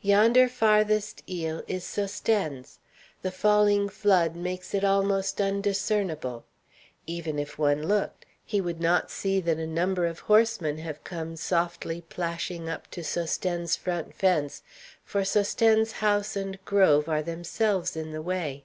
[0.00, 2.78] Yonder farthest île is Sosthène's.
[3.22, 6.44] The falling flood makes it almost undiscernible.
[7.08, 11.34] Even if one looked, he would not see that a number of horsemen have come
[11.34, 14.62] softly plashing up to Sosthène's front fence,
[15.04, 18.62] for Sosthène's house and grove are themselves in the way.